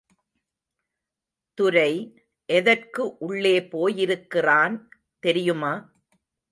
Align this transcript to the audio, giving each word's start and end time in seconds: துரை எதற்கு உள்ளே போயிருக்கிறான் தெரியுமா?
துரை 1.57 1.91
எதற்கு 2.49 3.17
உள்ளே 3.19 3.55
போயிருக்கிறான் 3.69 4.75
தெரியுமா? 5.23 5.73